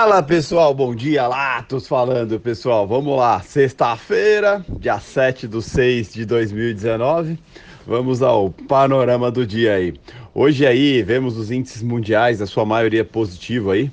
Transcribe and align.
Fala 0.00 0.22
pessoal, 0.22 0.72
bom 0.72 0.94
dia, 0.94 1.26
Latos 1.26 1.88
falando 1.88 2.38
pessoal, 2.38 2.86
vamos 2.86 3.16
lá, 3.16 3.40
sexta-feira, 3.40 4.64
dia 4.78 5.00
7 5.00 5.48
de 5.48 5.60
6 5.60 6.14
de 6.14 6.24
2019, 6.24 7.36
vamos 7.84 8.22
ao 8.22 8.48
panorama 8.48 9.28
do 9.28 9.44
dia 9.44 9.74
aí. 9.74 9.94
Hoje 10.32 10.64
aí 10.64 11.02
vemos 11.02 11.36
os 11.36 11.50
índices 11.50 11.82
mundiais, 11.82 12.40
a 12.40 12.46
sua 12.46 12.64
maioria 12.64 13.04
positiva 13.04 13.72
aí, 13.72 13.90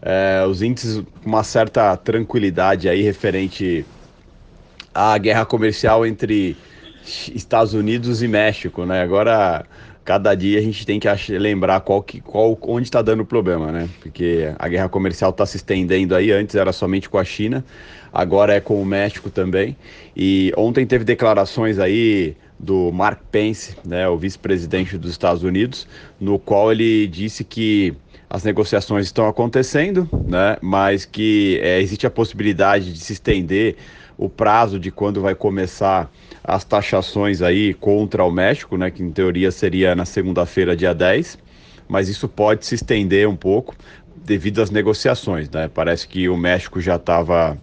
é, 0.00 0.46
os 0.46 0.62
índices 0.62 1.02
com 1.20 1.28
uma 1.28 1.42
certa 1.42 1.96
tranquilidade 1.96 2.88
aí 2.88 3.02
referente 3.02 3.84
à 4.94 5.18
guerra 5.18 5.44
comercial 5.44 6.06
entre 6.06 6.56
Estados 7.34 7.74
Unidos 7.74 8.22
e 8.22 8.28
México, 8.28 8.84
né? 8.84 9.02
Agora 9.02 9.66
cada 10.04 10.34
dia 10.34 10.58
a 10.58 10.62
gente 10.62 10.86
tem 10.86 10.98
que 10.98 11.08
lembrar 11.38 11.80
qual 11.80 12.02
que, 12.02 12.20
qual, 12.20 12.58
onde 12.62 12.86
está 12.86 13.02
dando 13.02 13.24
problema, 13.24 13.70
né? 13.70 13.88
Porque 14.00 14.52
a 14.58 14.68
guerra 14.68 14.88
comercial 14.88 15.30
está 15.30 15.44
se 15.46 15.56
estendendo 15.56 16.14
aí, 16.14 16.32
antes 16.32 16.54
era 16.54 16.72
somente 16.72 17.08
com 17.08 17.18
a 17.18 17.24
China, 17.24 17.64
agora 18.12 18.54
é 18.54 18.60
com 18.60 18.80
o 18.80 18.84
México 18.84 19.30
também. 19.30 19.76
E 20.16 20.52
ontem 20.56 20.86
teve 20.86 21.04
declarações 21.04 21.78
aí 21.78 22.36
do 22.58 22.92
Mark 22.92 23.20
Pence, 23.30 23.74
né, 23.84 24.06
o 24.08 24.18
vice-presidente 24.18 24.98
dos 24.98 25.10
Estados 25.10 25.42
Unidos, 25.42 25.88
no 26.20 26.38
qual 26.38 26.70
ele 26.70 27.06
disse 27.06 27.42
que 27.42 27.94
as 28.28 28.44
negociações 28.44 29.06
estão 29.06 29.26
acontecendo, 29.26 30.08
né, 30.26 30.56
mas 30.60 31.04
que 31.04 31.58
é, 31.62 31.80
existe 31.80 32.06
a 32.06 32.10
possibilidade 32.10 32.92
de 32.92 32.98
se 32.98 33.14
estender 33.14 33.76
o 34.16 34.28
prazo 34.28 34.78
de 34.78 34.90
quando 34.90 35.22
vai 35.22 35.34
começar 35.34 36.10
as 36.42 36.64
taxações 36.64 37.42
aí 37.42 37.74
contra 37.74 38.24
o 38.24 38.30
México, 38.30 38.76
né, 38.76 38.90
que 38.90 39.02
em 39.02 39.10
teoria 39.10 39.50
seria 39.50 39.94
na 39.94 40.04
segunda-feira, 40.04 40.76
dia 40.76 40.94
10, 40.94 41.38
mas 41.88 42.08
isso 42.08 42.28
pode 42.28 42.64
se 42.64 42.74
estender 42.74 43.28
um 43.28 43.36
pouco 43.36 43.74
devido 44.16 44.62
às 44.62 44.70
negociações, 44.70 45.50
né? 45.50 45.68
Parece 45.68 46.06
que 46.06 46.28
o 46.28 46.36
México 46.36 46.80
já 46.80 46.96
estava 46.96 47.58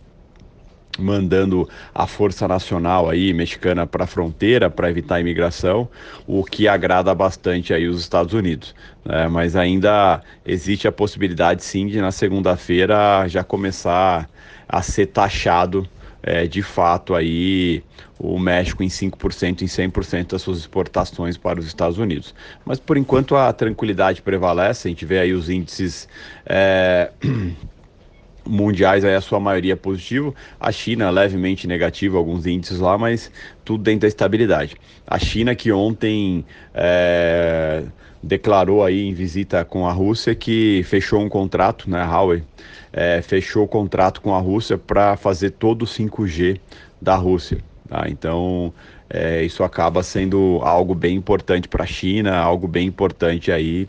mandando 1.00 1.70
a 1.94 2.08
força 2.08 2.48
nacional 2.48 3.10
aí 3.10 3.34
mexicana 3.34 3.86
para 3.86 4.06
a 4.06 4.08
fronteira 4.08 4.70
para 4.70 4.90
evitar 4.90 5.16
a 5.16 5.20
imigração, 5.22 5.88
o 6.26 6.44
que 6.44 6.68
agrada 6.68 7.14
bastante 7.14 7.74
aí 7.74 7.88
os 7.88 8.02
Estados 8.02 8.34
Unidos. 8.34 8.76
Né? 9.06 9.28
Mas 9.28 9.56
ainda 9.56 10.22
existe 10.46 10.88
a 10.88 10.92
possibilidade 10.92 11.64
sim 11.64 11.88
de 11.88 12.02
na 12.02 12.12
segunda-feira 12.12 13.28
já 13.28 13.44
começar 13.44 14.30
a 14.68 14.82
ser 14.82 15.08
taxado 15.08 15.88
é, 16.22 16.48
de 16.48 16.62
fato 16.62 17.14
aí 17.16 17.84
o 18.20 18.40
México 18.40 18.84
em 18.84 18.88
5% 18.88 19.62
em 19.62 19.66
100% 19.66 20.32
das 20.32 20.42
suas 20.42 20.58
exportações 20.58 21.38
para 21.38 21.60
os 21.60 21.68
Estados 21.68 21.98
Unidos. 21.98 22.34
Mas 22.66 22.80
por 22.80 22.98
enquanto 22.98 23.36
a 23.36 23.52
tranquilidade 23.54 24.22
prevalece, 24.22 24.88
a 24.88 24.90
gente 24.90 25.06
vê 25.06 25.20
aí 25.20 25.34
os 25.34 25.50
índices 25.50 26.08
é, 26.46 27.12
mundiais 28.48 29.04
aí 29.04 29.16
a 29.16 29.22
sua 29.22 29.40
maioria 29.40 29.76
positivo, 29.76 30.34
a 30.60 30.72
China 30.72 31.10
levemente 31.10 31.68
negativo, 31.68 32.18
alguns 32.18 32.46
índices 32.46 32.80
lá, 32.80 32.98
mas 32.98 33.32
tudo 33.64 33.84
dentro 33.84 34.02
da 34.02 34.08
estabilidade. 34.08 34.76
A 35.06 35.20
China 35.20 35.56
que 35.56 35.72
ontem 35.72 36.46
é, 36.74 37.84
declarou 38.22 38.84
aí 38.84 39.08
em 39.08 39.14
visita 39.14 39.64
com 39.64 39.88
a 39.88 39.92
Rússia 39.92 40.34
que 40.34 40.84
fechou 40.84 41.22
um 41.22 41.30
contrato, 41.30 41.90
né, 41.90 42.04
Huawei, 42.04 42.44
é, 42.92 43.22
fechou 43.22 43.64
o 43.64 43.68
contrato 43.68 44.22
com 44.22 44.34
a 44.34 44.40
Rússia 44.40 44.78
para 44.78 45.16
fazer 45.16 45.52
todo 45.52 45.84
o 45.84 45.86
5G 45.86 46.60
da 47.02 47.16
Rússia. 47.16 47.60
Tá? 47.88 48.06
Então, 48.08 48.74
é, 49.10 49.44
isso 49.44 49.64
acaba 49.64 50.04
sendo 50.04 50.60
algo 50.62 50.94
bem 50.94 51.16
importante 51.16 51.68
para 51.68 51.84
a 51.84 51.88
China, 51.88 52.36
algo 52.38 52.68
bem 52.68 52.88
importante 52.88 53.52
aí 53.52 53.88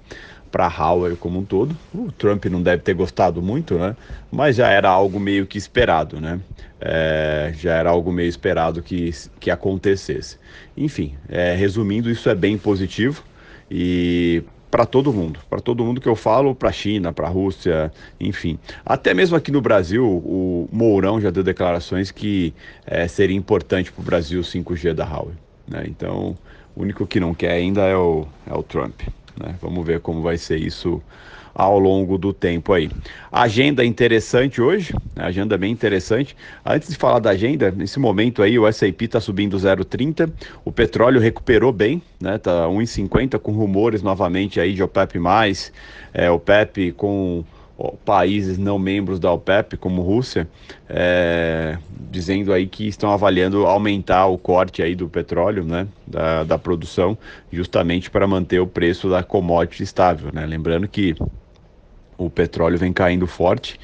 para 0.50 0.66
Huawei 0.66 1.16
como 1.16 1.38
um 1.38 1.44
todo. 1.44 1.77
O 1.94 2.10
Trump 2.12 2.44
não 2.46 2.62
deve 2.62 2.82
ter 2.82 2.94
gostado 2.94 3.41
muito, 3.42 3.74
né? 3.74 3.96
Mas 4.30 4.56
já 4.56 4.68
era 4.68 4.88
algo 4.88 5.18
meio 5.18 5.46
que 5.46 5.58
esperado, 5.58 6.20
né? 6.20 6.41
É, 6.80 7.52
já 7.56 7.74
era 7.74 7.91
algo 7.91 8.12
meio 8.12 8.28
esperado 8.28 8.82
que, 8.82 9.10
que 9.41 9.50
acontecesse. 9.50 10.38
Enfim, 10.76 11.14
é, 11.28 11.54
resumindo, 11.54 12.10
isso 12.10 12.28
é 12.28 12.34
bem 12.34 12.56
positivo 12.56 13.22
e 13.70 14.42
para 14.70 14.84
todo 14.84 15.12
mundo, 15.12 15.41
para 15.48 15.60
todo 15.60 15.84
mundo 15.84 16.00
que 16.00 16.08
eu 16.08 16.14
falo, 16.14 16.54
para 16.54 16.69
a 16.69 16.72
China, 16.72 17.12
para 17.12 17.26
a 17.26 17.31
Rússia, 17.31 17.91
enfim. 18.20 18.58
Até 18.84 19.14
mesmo 19.14 19.37
aqui 19.37 19.50
no 19.50 19.60
Brasil, 19.60 20.04
o 20.04 20.69
Mourão 20.70 21.20
já 21.20 21.31
deu 21.31 21.42
declarações 21.42 22.10
que 22.10 22.53
é, 22.87 23.08
seria 23.08 23.37
importante 23.37 23.91
para 23.91 24.03
o 24.03 24.04
Brasil 24.04 24.41
o 24.41 24.44
5G 24.44 24.92
da 24.92 25.04
Huawei. 25.04 25.34
Né? 25.66 25.84
Então, 25.87 26.37
o 26.76 26.82
único 26.82 27.06
que 27.06 27.19
não 27.19 27.34
quer 27.34 27.53
ainda 27.53 27.82
é 27.82 27.97
o, 27.97 28.26
é 28.47 28.54
o 28.54 28.62
Trump. 28.62 29.00
Né? 29.41 29.54
Vamos 29.60 29.87
ver 29.87 30.00
como 30.00 30.22
vai 30.22 30.37
ser 30.37 30.59
isso 30.59 31.03
ao 31.54 31.78
longo 31.78 32.16
do 32.16 32.32
tempo 32.32 32.72
aí. 32.72 32.88
Agenda 33.32 33.84
interessante 33.84 34.60
hoje, 34.60 34.94
né? 35.15 35.25
agenda 35.25 35.59
bem 35.59 35.72
interessante. 35.72 36.37
Antes 36.65 36.88
de 36.88 36.97
falar 36.97 37.19
da 37.19 37.31
agenda, 37.31 37.72
nesse 37.72 37.99
momento 37.99 38.43
aí 38.43 38.56
o 38.59 38.66
S&P 38.66 39.04
está 39.04 39.21
subindo 39.21 39.56
0,30, 39.56 40.31
o 40.65 40.71
petróleo 40.71 41.21
recuperou 41.21 41.72
bem, 41.72 42.00
né? 42.21 42.38
Tá 42.38 42.69
1,50 42.69 43.41
com 43.41 43.50
rumores 43.50 44.03
novamente 44.03 44.60
aí 44.60 44.72
de 44.72 44.82
OPEP+, 44.82 45.19
é, 46.15 46.31
OPEP 46.31 46.93
com 46.93 47.44
países 48.05 48.59
não 48.59 48.78
membros 48.78 49.21
da 49.21 49.33
OPEP, 49.33 49.77
como 49.77 50.03
Rússia, 50.03 50.49
é, 50.89 51.78
dizendo 52.11 52.53
aí 52.53 52.66
que 52.66 52.89
estão 52.89 53.12
avaliando 53.12 53.66
aumentar 53.66 54.27
o 54.27 54.37
corte 54.37 54.83
aí 54.83 54.94
do 54.94 55.09
petróleo, 55.09 55.65
né, 55.65 55.87
da, 56.06 56.44
da 56.44 56.59
produção, 56.59 57.17
justamente 57.53 58.11
para 58.11 58.27
manter 58.27 58.61
o 58.61 58.67
preço 58.67 59.09
da 59.09 59.22
commodity 59.22 59.83
estável, 59.83 60.31
né, 60.33 60.44
lembrando 60.44 60.88
que 60.88 61.15
o 62.19 62.29
petróleo 62.29 62.77
vem 62.77 62.93
caindo 62.93 63.27
forte 63.27 63.79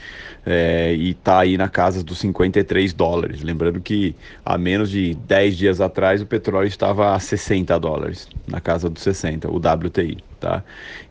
é, 0.45 0.93
e 0.95 1.11
está 1.11 1.39
aí 1.39 1.56
na 1.56 1.69
casa 1.69 2.03
dos 2.03 2.19
53 2.19 2.93
dólares. 2.93 3.43
Lembrando 3.43 3.81
que 3.81 4.15
há 4.45 4.59
menos 4.59 4.91
de 4.91 5.15
10 5.15 5.56
dias 5.56 5.81
atrás 5.81 6.21
o 6.21 6.27
petróleo 6.27 6.67
estava 6.67 7.15
a 7.15 7.21
60 7.21 7.78
dólares, 7.78 8.28
na 8.47 8.61
casa 8.61 8.91
dos 8.91 9.03
60, 9.03 9.49
o 9.49 9.56
WTI. 9.56 10.19
Tá? 10.41 10.62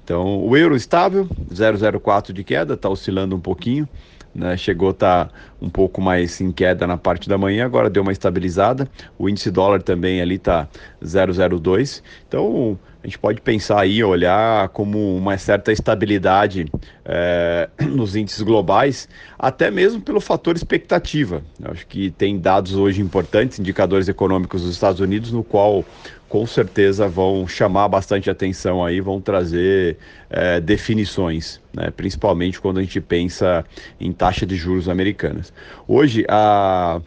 Então 0.04 0.46
o 0.46 0.56
euro 0.56 0.76
estável, 0.76 1.28
0,04 1.52 2.34
de 2.34 2.44
queda, 2.44 2.74
está 2.74 2.90
oscilando 2.90 3.36
um 3.36 3.40
pouquinho. 3.40 3.88
Né, 4.36 4.58
chegou 4.58 4.88
a 4.88 4.92
estar 4.92 5.26
tá 5.26 5.32
um 5.62 5.70
pouco 5.70 6.02
mais 6.02 6.42
em 6.42 6.52
queda 6.52 6.88
na 6.88 6.98
parte 6.98 7.30
da 7.30 7.38
manhã, 7.38 7.66
agora 7.66 7.88
deu 7.88 8.02
uma 8.02 8.12
estabilizada. 8.12 8.90
O 9.16 9.30
índice 9.30 9.52
dólar 9.52 9.84
também 9.84 10.22
ali 10.22 10.36
está 10.36 10.68
0,02. 11.04 12.02
Então 12.28 12.80
a 13.04 13.08
gente 13.08 13.20
pode 13.20 13.42
pensar 13.42 13.82
aí, 13.82 14.02
olhar 14.02 14.70
como 14.70 15.18
uma 15.18 15.38
certa 15.38 15.74
estabilidade 15.74 16.66
é, 17.04 17.70
nos 17.86 18.16
índices 18.16 18.42
globais, 18.42 19.10
até 19.38 19.70
mesmo 19.70 20.02
pelo 20.02 20.22
fator 20.22 20.56
expectativa. 20.56 21.44
Eu 21.62 21.72
acho 21.72 21.86
que 21.86 22.12
tem 22.12 22.40
dados 22.40 22.76
hoje 22.76 23.02
importantes, 23.02 23.60
indicadores 23.60 24.08
econômicos 24.08 24.62
dos 24.62 24.72
Estados 24.72 25.02
Unidos, 25.02 25.34
no 25.34 25.44
qual 25.44 25.84
com 26.30 26.48
certeza 26.48 27.06
vão 27.06 27.46
chamar 27.46 27.90
bastante 27.90 28.30
atenção 28.30 28.84
aí, 28.84 29.02
vão 29.02 29.20
trazer 29.20 29.98
é, 30.30 30.62
definições, 30.62 31.60
né? 31.74 31.92
principalmente 31.92 32.60
quando 32.62 32.80
a 32.80 32.82
gente 32.82 33.02
pensa 33.02 33.66
em 34.00 34.14
taxa 34.14 34.46
de 34.46 34.56
juros 34.56 34.88
americanas. 34.88 35.52
Hoje, 35.86 36.26
a, 36.30 37.02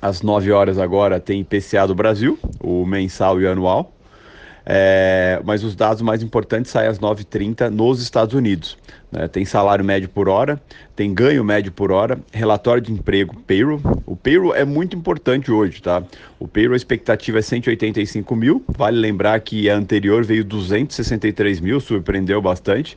às 0.00 0.22
9 0.22 0.50
horas 0.50 0.78
agora, 0.78 1.20
tem 1.20 1.42
IPCA 1.42 1.86
do 1.86 1.94
Brasil, 1.94 2.38
o 2.58 2.86
mensal 2.86 3.38
e 3.38 3.44
o 3.44 3.52
anual. 3.52 3.93
É, 4.66 5.40
mas 5.44 5.62
os 5.62 5.76
dados 5.76 6.00
mais 6.00 6.22
importantes 6.22 6.70
saem 6.70 6.88
às 6.88 6.98
9h30 6.98 7.68
nos 7.68 8.00
Estados 8.00 8.34
Unidos. 8.34 8.78
Né? 9.12 9.28
Tem 9.28 9.44
salário 9.44 9.84
médio 9.84 10.08
por 10.08 10.28
hora, 10.28 10.60
tem 10.96 11.12
ganho 11.12 11.44
médio 11.44 11.70
por 11.70 11.92
hora, 11.92 12.18
relatório 12.32 12.82
de 12.82 12.90
emprego, 12.90 13.36
payroll. 13.46 13.80
O 14.06 14.16
payroll 14.16 14.54
é 14.54 14.64
muito 14.64 14.96
importante 14.96 15.52
hoje, 15.52 15.82
tá? 15.82 16.02
O 16.38 16.48
payroll, 16.48 16.74
a 16.74 16.76
expectativa 16.76 17.38
é 17.38 17.42
185 17.42 18.34
mil. 18.34 18.64
Vale 18.68 18.98
lembrar 18.98 19.38
que 19.40 19.68
a 19.68 19.76
anterior 19.76 20.24
veio 20.24 20.44
263 20.44 21.60
mil, 21.60 21.78
surpreendeu 21.78 22.40
bastante. 22.40 22.96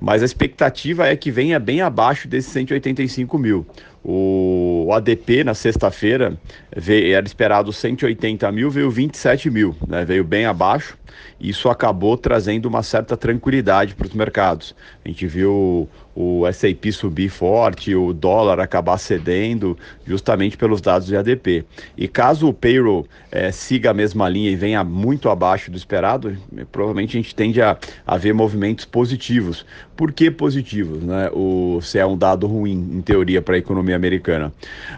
Mas 0.00 0.22
a 0.22 0.24
expectativa 0.24 1.06
é 1.06 1.14
que 1.14 1.30
venha 1.30 1.60
bem 1.60 1.80
abaixo 1.80 2.26
desses 2.26 2.50
185 2.52 3.38
mil. 3.38 3.66
O 4.04 4.88
ADP 4.92 5.44
na 5.44 5.54
sexta-feira 5.54 6.36
era 6.72 7.24
esperado 7.24 7.72
180 7.72 8.50
mil, 8.50 8.68
veio 8.68 8.90
27 8.90 9.48
mil, 9.48 9.76
né? 9.86 10.04
veio 10.04 10.24
bem 10.24 10.44
abaixo. 10.44 10.96
Isso 11.40 11.68
acabou 11.68 12.16
trazendo 12.16 12.66
uma 12.66 12.82
certa 12.82 13.16
tranquilidade 13.16 13.94
para 13.94 14.06
os 14.06 14.12
mercados. 14.12 14.74
A 15.04 15.08
gente 15.08 15.26
viu 15.26 15.88
o 16.14 16.46
S&P 16.46 16.92
subir 16.92 17.30
forte, 17.30 17.94
o 17.94 18.12
dólar 18.12 18.60
acabar 18.60 18.98
cedendo, 18.98 19.76
justamente 20.06 20.56
pelos 20.56 20.80
dados 20.80 21.08
de 21.08 21.16
ADP. 21.16 21.64
E 21.96 22.06
caso 22.06 22.48
o 22.48 22.52
payroll 22.52 23.06
é, 23.30 23.50
siga 23.50 23.90
a 23.90 23.94
mesma 23.94 24.28
linha 24.28 24.50
e 24.50 24.56
venha 24.56 24.84
muito 24.84 25.28
abaixo 25.28 25.70
do 25.70 25.76
esperado, 25.76 26.36
provavelmente 26.70 27.16
a 27.16 27.20
gente 27.20 27.34
tende 27.34 27.62
a, 27.62 27.78
a 28.06 28.16
ver 28.16 28.34
movimentos 28.34 28.84
positivos. 28.84 29.64
Por 29.96 30.12
que 30.12 30.30
positivos? 30.30 31.02
Né? 31.02 31.30
O, 31.32 31.80
se 31.82 31.98
é 31.98 32.04
um 32.04 32.16
dado 32.16 32.46
ruim, 32.46 32.90
em 32.92 33.00
teoria, 33.00 33.40
para 33.40 33.54
a 33.54 33.58
economia 33.58 33.91
americana. 33.94 34.52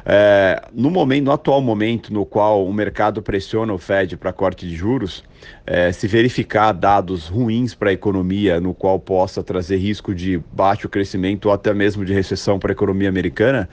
É, 0.05 0.63
no 0.73 0.91
momento, 0.91 1.25
no 1.25 1.33
atual 1.33 1.61
momento 1.61 2.13
no 2.13 2.25
qual 2.25 2.67
o 2.67 2.73
mercado 2.73 3.23
pressiona 3.23 3.73
o 3.73 3.79
Fed 3.79 4.17
para 4.17 4.33
corte 4.33 4.67
de 4.67 4.75
juros, 4.75 5.25
é, 5.67 5.91
se 5.93 6.07
verificar 6.07 6.73
dados 6.73 7.29
ruins 7.29 7.75
para 7.75 7.91
a 7.91 7.93
economia, 7.93 8.61
no 8.61 8.75
qual 8.75 8.99
possa 8.99 9.43
trazer 9.43 9.77
risco 9.77 10.15
de 10.15 10.41
baixo 10.53 10.89
crescimento 10.89 11.47
ou 11.47 11.53
até 11.53 11.73
mesmo 11.73 12.05
de 12.05 12.13
recessão 12.13 12.59
para 12.59 12.71
a 12.71 12.75
economia 12.75 13.09
americana, 13.09 13.69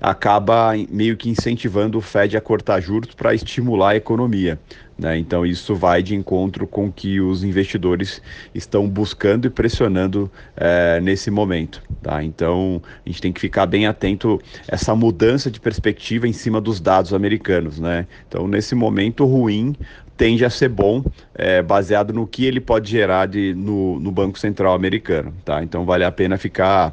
acaba 0.00 0.72
meio 0.90 1.16
que 1.16 1.30
incentivando 1.30 1.98
o 1.98 2.00
Fed 2.00 2.36
a 2.36 2.40
cortar 2.40 2.80
juros 2.80 3.14
para 3.14 3.34
estimular 3.34 3.90
a 3.90 3.96
economia. 3.96 4.58
Né? 4.96 5.18
Então, 5.18 5.44
isso 5.44 5.74
vai 5.74 6.02
de 6.02 6.14
encontro 6.14 6.66
com 6.66 6.92
que 6.92 7.20
os 7.20 7.42
investidores 7.42 8.22
estão 8.54 8.88
buscando 8.88 9.46
e 9.46 9.50
pressionando 9.50 10.30
é, 10.56 11.00
nesse 11.00 11.30
momento. 11.30 11.82
Tá? 12.02 12.22
Então, 12.22 12.80
a 13.04 13.08
gente 13.08 13.20
tem 13.20 13.32
que 13.32 13.40
ficar 13.40 13.66
bem 13.66 13.86
atento 13.86 14.40
a 14.70 14.74
essa 14.74 14.94
mudança 14.94 15.50
de 15.50 15.58
perspectiva 15.58 16.28
em 16.28 16.32
cima 16.32 16.60
dos 16.60 16.80
dados 16.80 17.12
americanos. 17.12 17.80
Né? 17.80 18.06
Então, 18.28 18.46
nesse 18.46 18.74
momento 18.74 19.24
ruim, 19.24 19.74
tende 20.16 20.44
a 20.44 20.50
ser 20.50 20.68
bom, 20.68 21.04
é, 21.34 21.62
baseado 21.62 22.12
no 22.12 22.26
que 22.26 22.44
ele 22.44 22.60
pode 22.60 22.90
gerar 22.90 23.26
de, 23.26 23.54
no, 23.54 23.98
no 23.98 24.10
Banco 24.10 24.38
Central 24.38 24.74
americano. 24.74 25.34
Tá? 25.44 25.62
Então, 25.62 25.84
vale 25.84 26.04
a 26.04 26.12
pena 26.12 26.36
ficar 26.36 26.92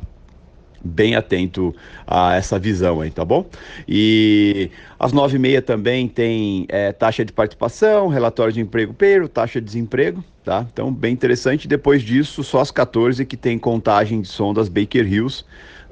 bem 0.84 1.16
atento 1.16 1.76
a 2.08 2.36
essa 2.36 2.58
visão 2.58 3.02
aí, 3.02 3.12
tá 3.12 3.24
bom? 3.24 3.46
E 3.88 4.72
às 5.00 5.14
nove 5.14 5.36
e 5.36 5.40
meia 5.40 5.62
também 5.62 6.08
tem 6.08 6.66
é, 6.70 6.92
taxa 6.92 7.24
de 7.24 7.32
participação, 7.32 8.08
relatório 8.08 8.52
de 8.52 8.62
emprego 8.62 8.94
payroll, 8.94 9.30
taxa 9.30 9.62
de 9.62 9.66
desemprego, 9.66 10.24
tá? 10.44 10.66
Então, 10.72 10.92
bem 10.92 11.14
interessante. 11.14 11.68
Depois 11.68 12.02
disso, 12.02 12.44
só 12.44 12.60
às 12.60 12.72
14 12.72 13.26
que 13.26 13.38
tem 13.38 13.58
contagem 13.58 14.22
de 14.22 14.28
som 14.28 14.54
das 14.54 14.70
Baker 14.70 15.06
Hills, 15.06 15.44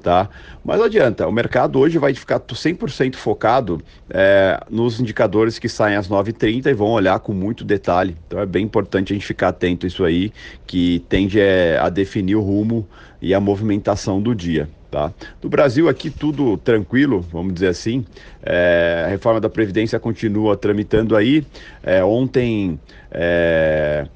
tá? 0.01 0.29
Mas 0.63 0.77
não 0.77 0.85
adianta, 0.85 1.27
o 1.27 1.31
mercado 1.31 1.79
hoje 1.79 1.97
vai 1.97 2.13
ficar 2.13 2.39
100% 2.39 3.15
focado 3.15 3.81
é, 4.09 4.59
nos 4.69 4.99
indicadores 4.99 5.59
que 5.59 5.69
saem 5.69 5.95
às 5.95 6.07
9h30 6.07 6.67
e 6.67 6.73
vão 6.73 6.89
olhar 6.89 7.19
com 7.19 7.33
muito 7.33 7.63
detalhe. 7.63 8.15
Então 8.27 8.39
é 8.39 8.45
bem 8.45 8.65
importante 8.65 9.13
a 9.13 9.15
gente 9.15 9.25
ficar 9.25 9.49
atento 9.49 9.85
a 9.85 9.87
isso 9.87 10.03
aí, 10.03 10.31
que 10.65 11.03
tende 11.09 11.39
é, 11.39 11.77
a 11.77 11.89
definir 11.89 12.35
o 12.35 12.41
rumo 12.41 12.87
e 13.21 13.33
a 13.33 13.39
movimentação 13.39 14.21
do 14.21 14.33
dia. 14.33 14.69
Tá? 14.89 15.13
No 15.41 15.49
Brasil, 15.49 15.87
aqui 15.87 16.09
tudo 16.09 16.57
tranquilo, 16.57 17.21
vamos 17.31 17.53
dizer 17.53 17.67
assim. 17.67 18.03
É, 18.41 19.03
a 19.05 19.09
reforma 19.09 19.39
da 19.39 19.47
Previdência 19.47 19.99
continua 19.99 20.57
tramitando 20.57 21.15
aí. 21.15 21.45
É, 21.83 22.03
ontem 22.03 22.79
é, 23.11 24.07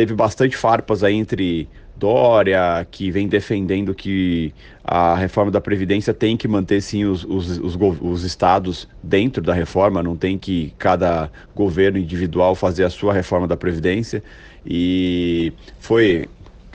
teve 0.00 0.14
bastante 0.14 0.56
farpas 0.56 1.04
aí 1.04 1.14
entre 1.14 1.68
Dória, 1.94 2.86
que 2.90 3.10
vem 3.10 3.28
defendendo 3.28 3.94
que 3.94 4.54
a 4.82 5.14
reforma 5.14 5.50
da 5.50 5.60
Previdência 5.60 6.14
tem 6.14 6.38
que 6.38 6.48
manter 6.48 6.80
sim 6.80 7.04
os, 7.04 7.22
os, 7.22 7.58
os, 7.58 7.76
os, 8.00 8.24
estados 8.24 8.88
dentro 9.02 9.42
da 9.42 9.52
reforma, 9.52 10.02
não 10.02 10.16
tem 10.16 10.38
que 10.38 10.72
cada 10.78 11.30
governo 11.54 11.98
individual 11.98 12.54
fazer 12.54 12.84
a 12.84 12.88
sua 12.88 13.12
reforma 13.12 13.46
da 13.46 13.58
Previdência. 13.58 14.22
E 14.64 15.52
foi 15.78 16.26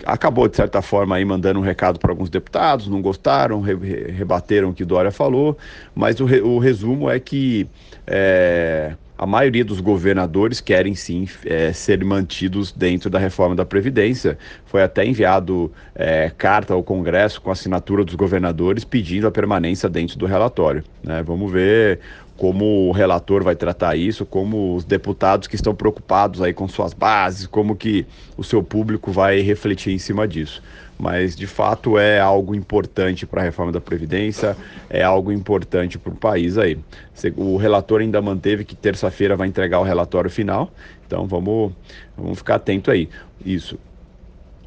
acabou, 0.06 0.48
de 0.48 0.56
certa 0.56 0.84
forma, 0.84 1.16
aí 1.16 1.26
mandando 1.26 1.60
um 1.60 1.64
recado 1.64 1.98
para 1.98 2.12
alguns 2.12 2.30
deputados, 2.30 2.88
não 2.88 3.02
gostaram, 3.02 3.60
re, 3.60 3.74
rebateram 4.12 4.70
o 4.70 4.74
que 4.74 4.86
Dória 4.86 5.10
falou, 5.10 5.58
mas 5.96 6.20
o, 6.20 6.26
re, 6.26 6.42
o 6.42 6.60
resumo 6.60 7.10
é 7.10 7.20
que 7.20 7.68
é, 8.06 8.96
a 9.18 9.26
maioria 9.26 9.64
dos 9.64 9.80
governadores 9.80 10.60
querem 10.60 10.94
sim 10.94 11.28
é, 11.46 11.72
ser 11.72 12.04
mantidos 12.04 12.72
dentro 12.72 13.10
da 13.10 13.18
reforma 13.18 13.56
da 13.56 13.66
Previdência. 13.66 14.38
Foi 14.66 14.84
até 14.84 15.06
enviado 15.06 15.72
é, 15.94 16.32
carta 16.38 16.74
ao 16.74 16.84
Congresso 16.84 17.42
com 17.42 17.50
assinatura 17.50 18.04
dos 18.04 18.16
governadores 18.16 18.84
pedindo 18.84 19.28
a 19.28 19.32
permanência 19.32 19.88
dentro 19.88 20.18
do 20.18 20.26
relatório. 20.26 20.84
Né? 21.04 21.24
Vamos 21.24 21.52
ver 21.52 22.00
como 22.38 22.90
o 22.90 22.92
relator 22.92 23.44
vai 23.44 23.56
tratar 23.56 23.96
isso, 23.96 24.26
como 24.26 24.76
os 24.76 24.84
deputados 24.84 25.48
que 25.48 25.56
estão 25.56 25.74
preocupados 25.74 26.42
aí 26.42 26.54
com 26.54 26.68
suas 26.68 26.94
bases, 26.94 27.48
como 27.48 27.76
que 27.76 28.06
o 28.36 28.44
seu 28.44 28.62
público 28.62 29.12
vai 29.12 29.40
refletir 29.40 29.94
em 29.94 29.98
cima 29.98 30.28
disso. 30.28 30.62
Mas 30.98 31.36
de 31.36 31.48
fato 31.48 31.98
é 31.98 32.20
algo 32.20 32.56
importante 32.56 33.26
para 33.26 33.42
a 33.42 33.44
reforma 33.44 33.72
da 33.72 33.82
Previdência, 33.82 34.56
é 34.90 35.04
algo 35.04 35.32
importante 35.32 35.98
para 35.98 36.12
o 36.12 36.16
país 36.16 36.58
aí. 36.58 36.78
O 37.36 37.58
relator 37.58 38.02
ainda 38.02 38.22
manteve 38.22 38.64
que 38.64 38.76
terça-feira 38.76 39.36
vai 39.36 39.48
entregar 39.48 39.80
o 39.80 39.84
relatório 39.84 40.30
final, 40.30 40.72
então 41.06 41.26
vamos, 41.28 41.74
vamos 42.18 42.38
ficar 42.38 42.56
atento 42.56 42.92
aí. 42.92 43.10
Isso. 43.46 43.78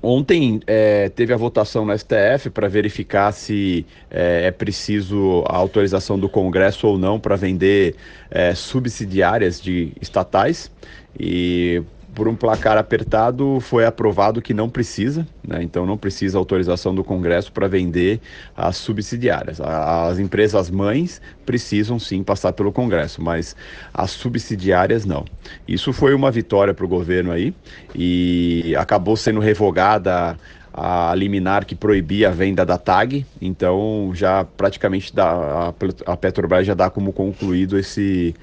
Ontem 0.02 0.60
é, 0.66 1.08
teve 1.08 1.32
a 1.32 1.36
votação 1.36 1.84
no 1.84 1.96
STF 1.96 2.50
para 2.52 2.68
verificar 2.68 3.32
se 3.32 3.84
é, 4.10 4.46
é, 4.46 4.50
preciso 4.50 5.44
a 5.48 5.56
autorização 5.56 6.18
do 6.18 6.28
Congresso 6.28 6.86
ou 6.86 6.96
não 6.96 7.18
para 7.18 7.34
vender 7.34 7.96
é, 8.30 8.54
subsidiárias 8.54 9.60
de 9.60 9.92
estatais. 10.00 10.70
E 11.18 11.82
por 12.18 12.26
um 12.26 12.34
placar 12.34 12.76
apertado, 12.76 13.60
foi 13.60 13.86
aprovado 13.86 14.42
que 14.42 14.52
não 14.52 14.68
precisa, 14.68 15.24
né? 15.46 15.62
então 15.62 15.86
não 15.86 15.96
precisa 15.96 16.36
autorização 16.36 16.92
do 16.92 17.04
Congresso 17.04 17.52
para 17.52 17.68
vender 17.68 18.20
as 18.56 18.76
subsidiárias. 18.76 19.60
As 19.60 20.18
empresas 20.18 20.68
mães 20.68 21.22
precisam 21.46 21.96
sim 21.96 22.24
passar 22.24 22.52
pelo 22.54 22.72
Congresso, 22.72 23.22
mas 23.22 23.54
as 23.94 24.10
subsidiárias 24.10 25.04
não. 25.04 25.24
Isso 25.66 25.92
foi 25.92 26.12
uma 26.12 26.28
vitória 26.28 26.74
para 26.74 26.84
o 26.84 26.88
governo 26.88 27.30
aí 27.30 27.54
e 27.94 28.74
acabou 28.76 29.16
sendo 29.16 29.38
revogada 29.38 30.36
a 30.74 31.14
liminar 31.14 31.64
que 31.64 31.76
proibia 31.76 32.30
a 32.30 32.32
venda 32.32 32.66
da 32.66 32.76
TAG, 32.76 33.24
então 33.40 34.10
já 34.12 34.44
praticamente 34.44 35.14
dá, 35.14 35.72
a 36.04 36.16
Petrobras 36.16 36.66
já 36.66 36.74
dá 36.74 36.90
como 36.90 37.12
concluído 37.12 37.78
esse 37.78 38.34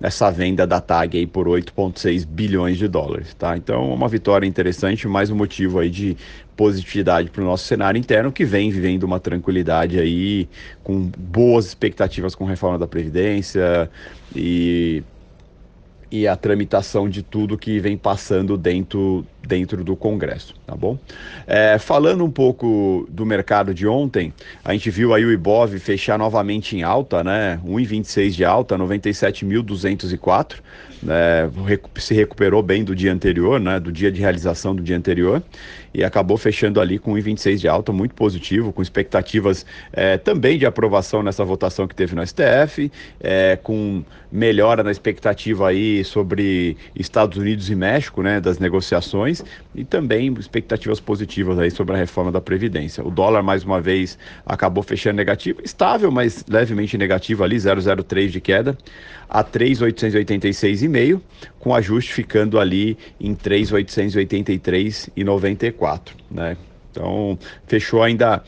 essa 0.00 0.30
venda 0.30 0.66
da 0.66 0.80
TAG 0.80 1.18
aí 1.18 1.26
por 1.26 1.46
8,6 1.46 2.26
bilhões 2.26 2.76
de 2.76 2.86
dólares, 2.86 3.34
tá? 3.34 3.56
Então, 3.56 3.92
uma 3.92 4.08
vitória 4.08 4.46
interessante, 4.46 5.08
mais 5.08 5.30
um 5.30 5.36
motivo 5.36 5.78
aí 5.78 5.88
de 5.88 6.16
positividade 6.56 7.30
para 7.30 7.42
o 7.42 7.44
nosso 7.44 7.64
cenário 7.64 7.98
interno, 7.98 8.32
que 8.32 8.44
vem 8.44 8.70
vivendo 8.70 9.04
uma 9.04 9.20
tranquilidade 9.20 9.98
aí, 9.98 10.48
com 10.82 11.10
boas 11.16 11.66
expectativas 11.66 12.34
com 12.34 12.44
reforma 12.44 12.78
da 12.78 12.86
Previdência 12.86 13.90
e 14.34 15.02
e 16.10 16.26
a 16.28 16.36
tramitação 16.36 17.08
de 17.08 17.22
tudo 17.22 17.58
que 17.58 17.80
vem 17.80 17.96
passando 17.96 18.56
dentro, 18.56 19.26
dentro 19.46 19.82
do 19.84 19.96
Congresso, 19.96 20.54
tá 20.66 20.74
bom? 20.74 20.98
É, 21.46 21.78
falando 21.78 22.24
um 22.24 22.30
pouco 22.30 23.06
do 23.10 23.24
mercado 23.24 23.72
de 23.72 23.86
ontem, 23.86 24.32
a 24.64 24.72
gente 24.72 24.90
viu 24.90 25.14
aí 25.14 25.24
o 25.24 25.32
Ibov 25.32 25.78
fechar 25.78 26.18
novamente 26.18 26.76
em 26.76 26.82
alta, 26.82 27.22
né? 27.22 27.60
1,26 27.64 28.30
de 28.30 28.44
alta, 28.44 28.76
97.204, 28.76 30.56
né? 31.02 31.48
se 31.96 32.14
recuperou 32.14 32.62
bem 32.62 32.84
do 32.84 32.94
dia 32.94 33.12
anterior, 33.12 33.60
né? 33.60 33.78
Do 33.78 33.92
dia 33.92 34.10
de 34.10 34.20
realização 34.20 34.74
do 34.74 34.82
dia 34.82 34.96
anterior 34.96 35.42
e 35.96 36.04
acabou 36.04 36.36
fechando 36.36 36.78
ali 36.78 36.98
com 36.98 37.14
1,26 37.14 37.56
de 37.56 37.68
alta, 37.68 37.90
muito 37.90 38.14
positivo, 38.14 38.70
com 38.70 38.82
expectativas 38.82 39.64
é, 39.90 40.18
também 40.18 40.58
de 40.58 40.66
aprovação 40.66 41.22
nessa 41.22 41.42
votação 41.42 41.88
que 41.88 41.94
teve 41.94 42.14
no 42.14 42.24
STF, 42.26 42.92
é, 43.18 43.56
com 43.62 44.04
melhora 44.30 44.82
na 44.82 44.90
expectativa 44.90 45.68
aí 45.68 46.04
sobre 46.04 46.76
Estados 46.94 47.38
Unidos 47.38 47.70
e 47.70 47.74
México, 47.74 48.20
né, 48.20 48.42
das 48.42 48.58
negociações, 48.58 49.35
e 49.74 49.84
também 49.84 50.32
expectativas 50.34 51.00
positivas 51.00 51.58
aí 51.58 51.70
sobre 51.70 51.94
a 51.94 51.98
reforma 51.98 52.32
da 52.32 52.40
Previdência. 52.40 53.06
O 53.06 53.10
dólar, 53.10 53.42
mais 53.42 53.62
uma 53.64 53.80
vez, 53.80 54.18
acabou 54.44 54.82
fechando 54.82 55.16
negativo, 55.16 55.60
estável, 55.64 56.10
mas 56.10 56.44
levemente 56.48 56.98
negativo 56.98 57.44
ali, 57.44 57.56
0,03 57.56 58.28
de 58.28 58.40
queda, 58.40 58.76
a 59.28 59.42
3,886,5, 59.42 61.20
com 61.58 61.74
ajuste 61.74 62.12
ficando 62.12 62.58
ali 62.58 62.96
em 63.20 63.34
3,883,94, 63.34 66.12
né? 66.30 66.56
Então, 66.96 67.38
fechou 67.66 68.02
ainda 68.02 68.42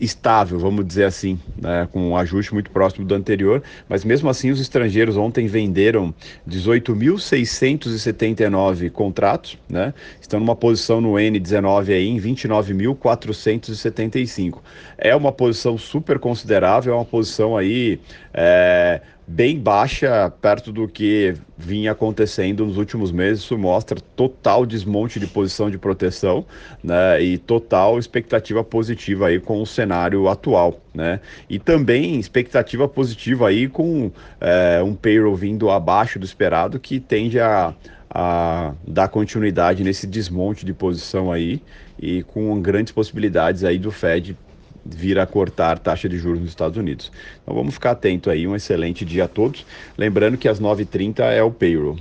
estável, 0.00 0.58
vamos 0.58 0.84
dizer 0.86 1.04
assim, 1.04 1.38
né, 1.60 1.86
com 1.92 2.08
um 2.10 2.16
ajuste 2.16 2.54
muito 2.54 2.70
próximo 2.70 3.04
do 3.06 3.14
anterior, 3.14 3.62
mas 3.88 4.04
mesmo 4.04 4.28
assim 4.28 4.50
os 4.50 4.60
estrangeiros 4.60 5.16
ontem 5.16 5.46
venderam 5.46 6.12
18.679 6.48 8.90
contratos, 8.90 9.56
né, 9.68 9.92
estão 10.20 10.38
numa 10.38 10.54
posição 10.54 11.00
no 11.00 11.14
N19 11.14 11.88
aí 11.88 12.06
em 12.08 12.20
29.475. 12.20 14.58
É 14.98 15.16
uma 15.16 15.32
posição 15.32 15.78
super 15.78 16.18
considerável, 16.18 16.92
é 16.92 16.96
uma 16.96 17.04
posição 17.04 17.56
aí 17.56 18.00
é, 18.32 19.00
bem 19.26 19.58
baixa 19.58 20.30
perto 20.40 20.70
do 20.70 20.86
que 20.86 21.34
vinha 21.58 21.92
acontecendo 21.92 22.64
nos 22.64 22.76
últimos 22.76 23.10
meses. 23.10 23.42
Isso 23.42 23.58
mostra 23.58 24.00
total 24.14 24.64
desmonte 24.64 25.18
de 25.18 25.26
posição 25.26 25.70
de 25.70 25.78
proteção 25.78 26.46
né, 26.82 27.20
e 27.20 27.36
total 27.36 27.98
expectativa 27.98 28.62
positiva 28.62 29.26
aí 29.26 29.40
com 29.56 29.62
o 29.62 29.66
cenário 29.66 30.28
atual. 30.28 30.80
Né? 30.92 31.20
E 31.48 31.58
também 31.58 32.18
expectativa 32.18 32.86
positiva 32.86 33.48
aí 33.48 33.68
com 33.68 34.10
é, 34.40 34.82
um 34.82 34.94
payroll 34.94 35.34
vindo 35.34 35.70
abaixo 35.70 36.18
do 36.18 36.24
esperado 36.24 36.78
que 36.78 37.00
tende 37.00 37.40
a, 37.40 37.74
a 38.10 38.74
dar 38.86 39.08
continuidade 39.08 39.82
nesse 39.82 40.06
desmonte 40.06 40.66
de 40.66 40.74
posição 40.74 41.32
aí 41.32 41.62
e 41.98 42.22
com 42.24 42.60
grandes 42.60 42.92
possibilidades 42.92 43.64
aí 43.64 43.78
do 43.78 43.90
Fed 43.90 44.36
vir 44.84 45.18
a 45.18 45.26
cortar 45.26 45.78
taxa 45.78 46.08
de 46.08 46.16
juros 46.18 46.40
nos 46.40 46.50
Estados 46.50 46.76
Unidos. 46.76 47.10
Então 47.42 47.54
vamos 47.54 47.74
ficar 47.74 47.92
atento 47.92 48.30
aí, 48.30 48.46
um 48.46 48.54
excelente 48.54 49.04
dia 49.04 49.24
a 49.24 49.28
todos. 49.28 49.66
Lembrando 49.98 50.36
que 50.36 50.48
às 50.48 50.60
9h30 50.60 51.20
é 51.20 51.42
o 51.42 51.50
payroll. 51.50 51.96